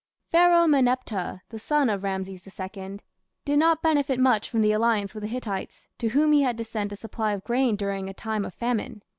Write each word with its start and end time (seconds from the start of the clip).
Pharaoh 0.31 0.65
Meneptah, 0.65 1.41
the 1.49 1.59
son 1.59 1.87
of 1.87 2.01
Rameses 2.01 2.59
II, 2.59 2.97
did 3.45 3.59
not 3.59 3.83
benefit 3.83 4.19
much 4.19 4.51
by 4.51 4.57
the 4.57 4.71
alliance 4.71 5.13
with 5.13 5.21
the 5.21 5.29
Hittites, 5.29 5.89
to 5.99 6.07
whom 6.07 6.31
he 6.31 6.41
had 6.41 6.57
to 6.57 6.63
send 6.65 6.91
a 6.91 6.95
supply 6.95 7.33
of 7.33 7.43
grain 7.43 7.75
during 7.75 8.09
a 8.09 8.13
time 8.15 8.43
of 8.43 8.55
famine. 8.55 9.03